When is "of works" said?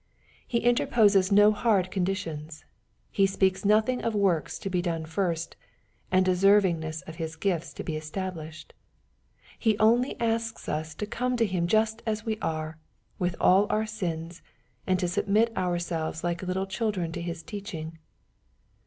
4.03-4.57